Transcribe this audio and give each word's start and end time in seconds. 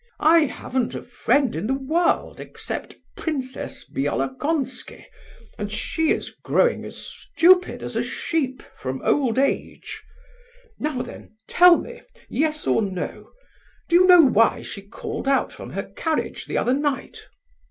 I 0.23 0.45
haven't 0.45 0.95
a 0.95 1.03
friend 1.03 1.55
in 1.55 1.67
the 1.67 1.75
world 1.75 2.39
except 2.39 2.95
Princess 3.15 3.87
Bielokonski, 3.87 5.05
and 5.59 5.71
she 5.71 6.09
is 6.09 6.31
growing 6.43 6.83
as 6.85 6.97
stupid 6.97 7.83
as 7.83 7.95
a 7.95 8.01
sheep 8.01 8.63
from 8.75 9.03
old 9.03 9.37
age. 9.37 10.01
Now 10.79 11.03
then, 11.03 11.37
tell 11.47 11.77
me, 11.77 12.01
yes 12.31 12.65
or 12.65 12.81
no? 12.81 13.29
Do 13.89 13.95
you 13.95 14.07
know 14.07 14.23
why 14.25 14.63
she 14.63 14.81
called 14.81 15.27
out 15.27 15.53
from 15.53 15.69
her 15.73 15.83
carriage 15.83 16.47
the 16.47 16.57
other 16.57 16.73
night?" 16.73 17.27